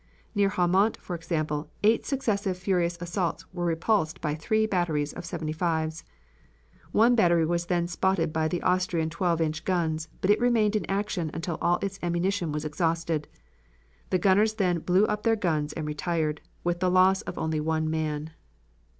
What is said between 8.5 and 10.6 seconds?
Austrian twelve inch guns, but it